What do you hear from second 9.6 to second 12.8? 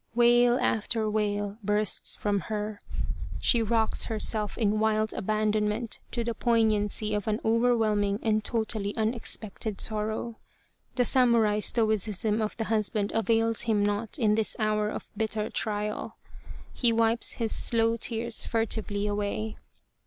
sorrow. The samurai stoicism of the